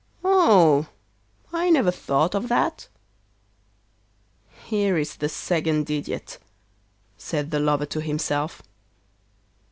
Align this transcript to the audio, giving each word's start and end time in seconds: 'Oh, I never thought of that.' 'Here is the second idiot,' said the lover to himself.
'Oh, 0.23 0.87
I 1.53 1.69
never 1.69 1.91
thought 1.91 2.33
of 2.33 2.49
that.' 2.49 2.87
'Here 4.65 4.97
is 4.97 5.17
the 5.17 5.29
second 5.29 5.91
idiot,' 5.91 6.39
said 7.19 7.51
the 7.51 7.59
lover 7.59 7.85
to 7.85 8.01
himself. 8.01 8.63